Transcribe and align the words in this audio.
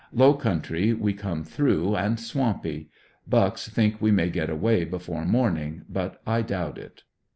Lov^ 0.15 0.39
country 0.41 0.95
we 0.95 1.13
come 1.13 1.43
through, 1.43 1.95
and 1.95 2.19
swampy. 2.19 2.89
Bucks 3.27 3.69
think 3.69 4.01
we 4.01 4.09
may 4.09 4.31
get 4.31 4.49
away 4.49 4.83
before 4.83 5.25
morning, 5.25 5.83
but 5.87 6.19
I 6.25 6.41
donbt 6.41 6.79
it. 6.79 7.03